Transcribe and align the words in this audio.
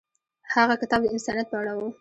هغه 0.53 0.73
کتاب 0.81 0.99
د 1.03 1.07
انسانیت 1.15 1.47
په 1.49 1.57
اړه 1.61 1.73
و. 1.77 1.81